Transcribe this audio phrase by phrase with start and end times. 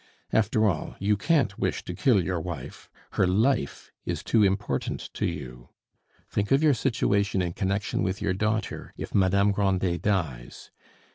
[0.33, 5.27] After all, you can't wish to kill your wife; her life is too important to
[5.27, 5.69] you.
[6.27, 10.71] Think of your situation in connection with your daughter if Madame Grandet dies.